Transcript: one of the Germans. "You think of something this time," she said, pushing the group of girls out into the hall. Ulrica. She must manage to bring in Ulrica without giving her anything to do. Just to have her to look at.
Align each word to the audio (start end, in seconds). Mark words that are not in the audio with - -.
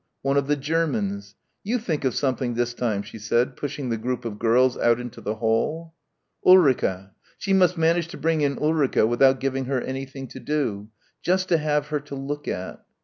one 0.23 0.35
of 0.35 0.47
the 0.47 0.55
Germans. 0.55 1.35
"You 1.63 1.77
think 1.77 2.03
of 2.05 2.15
something 2.15 2.55
this 2.55 2.73
time," 2.73 3.03
she 3.03 3.19
said, 3.19 3.55
pushing 3.55 3.89
the 3.89 3.99
group 3.99 4.25
of 4.25 4.39
girls 4.39 4.75
out 4.75 4.99
into 4.99 5.21
the 5.21 5.35
hall. 5.35 5.93
Ulrica. 6.43 7.11
She 7.37 7.53
must 7.53 7.77
manage 7.77 8.07
to 8.07 8.17
bring 8.17 8.41
in 8.41 8.57
Ulrica 8.57 9.05
without 9.05 9.39
giving 9.39 9.65
her 9.65 9.79
anything 9.79 10.27
to 10.29 10.39
do. 10.39 10.89
Just 11.21 11.49
to 11.49 11.59
have 11.59 11.89
her 11.89 11.99
to 11.99 12.15
look 12.15 12.47
at. 12.47 12.83